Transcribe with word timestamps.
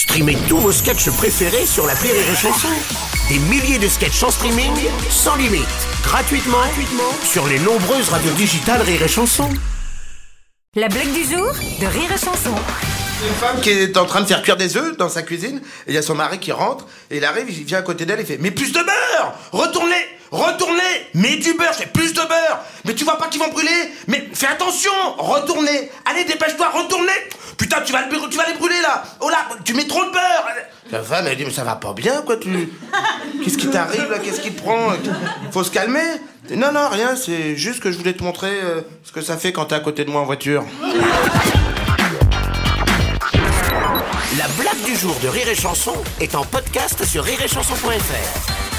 Streamez 0.00 0.38
tous 0.48 0.56
vos 0.56 0.72
sketchs 0.72 1.10
préférés 1.10 1.66
sur 1.66 1.86
la 1.86 1.92
Rire 1.92 2.14
et 2.14 2.34
Chanson. 2.34 2.68
Des 3.28 3.38
milliers 3.38 3.78
de 3.78 3.86
sketchs 3.86 4.22
en 4.22 4.30
streaming, 4.30 4.72
sans 5.10 5.36
limite, 5.36 5.66
gratuitement, 6.02 6.56
gratuitement 6.56 7.12
sur 7.22 7.46
les 7.46 7.58
nombreuses 7.58 8.08
radios 8.08 8.32
digitales 8.32 8.80
Rire 8.80 9.02
et 9.02 9.08
Chanson. 9.08 9.50
La 10.74 10.88
blague 10.88 11.12
du 11.12 11.24
jour 11.24 11.52
de 11.52 11.86
Rire 11.86 12.10
et 12.14 12.18
Chanson. 12.18 12.54
Une 13.28 13.34
femme 13.34 13.60
qui 13.60 13.68
est 13.68 13.98
en 13.98 14.06
train 14.06 14.22
de 14.22 14.26
faire 14.26 14.42
cuire 14.42 14.56
des 14.56 14.78
œufs 14.78 14.96
dans 14.96 15.10
sa 15.10 15.20
cuisine, 15.20 15.60
et 15.86 15.90
il 15.90 15.94
y 15.94 15.98
a 15.98 16.02
son 16.02 16.14
mari 16.14 16.38
qui 16.38 16.50
rentre, 16.50 16.86
et 17.10 17.18
il 17.18 17.24
arrive, 17.26 17.50
il 17.50 17.64
vient 17.64 17.80
à 17.80 17.82
côté 17.82 18.06
d'elle, 18.06 18.20
il 18.20 18.26
fait 18.26 18.38
Mais 18.40 18.52
plus 18.52 18.72
de 18.72 18.80
beurre! 18.80 19.34
Retournez! 19.52 20.06
Retournez! 20.30 21.08
Mets 21.12 21.36
du 21.36 21.52
beurre, 21.54 21.74
c'est 21.76 21.92
plus 21.92 22.14
de 22.14 22.20
beurre! 22.20 22.60
Mais 22.86 22.94
tu 22.94 23.04
vois 23.04 23.18
pas 23.18 23.28
qu'ils 23.28 23.40
vont 23.40 23.50
brûler! 23.50 23.92
Mais 24.06 24.26
fais 24.32 24.46
attention! 24.46 24.92
Retournez! 25.18 25.90
Allez, 26.06 26.24
dépêche-toi, 26.24 26.70
retournez! 26.70 27.12
Putain, 27.58 27.82
tu 27.82 27.92
vas, 27.92 28.06
le, 28.06 28.28
tu 28.30 28.38
vas 28.38 28.46
les 28.46 28.54
brûler 28.54 28.80
là! 28.80 29.02
Oh 29.20 29.28
là, 29.28 29.29
tu 29.70 29.76
mets 29.76 29.86
trop 29.86 30.02
de 30.04 30.10
La 30.90 31.02
femme, 31.02 31.26
elle 31.28 31.36
dit 31.36 31.44
Mais 31.44 31.52
ça 31.52 31.62
va 31.62 31.76
pas 31.76 31.92
bien, 31.92 32.22
quoi, 32.22 32.36
tu. 32.36 32.72
Qu'est-ce 33.44 33.56
qui 33.56 33.68
t'arrive 33.68 34.10
là 34.10 34.18
Qu'est-ce 34.18 34.40
qui 34.40 34.50
te 34.52 34.60
prend 34.60 34.88
Faut 35.52 35.62
se 35.62 35.70
calmer 35.70 36.00
Non, 36.56 36.72
non, 36.72 36.88
rien, 36.90 37.14
c'est 37.14 37.54
juste 37.56 37.80
que 37.80 37.92
je 37.92 37.98
voulais 37.98 38.14
te 38.14 38.24
montrer 38.24 38.50
euh, 38.50 38.80
ce 39.04 39.12
que 39.12 39.20
ça 39.20 39.36
fait 39.36 39.52
quand 39.52 39.66
t'es 39.66 39.76
à 39.76 39.80
côté 39.80 40.04
de 40.04 40.10
moi 40.10 40.22
en 40.22 40.24
voiture. 40.24 40.64
La 44.38 44.48
blague 44.58 44.82
du 44.84 44.96
jour 44.96 45.14
de 45.22 45.28
Rire 45.28 45.48
et 45.48 45.54
Chanson 45.54 45.94
est 46.20 46.34
en 46.34 46.44
podcast 46.44 47.04
sur 47.04 47.22
rireetchanson.fr. 47.22 48.69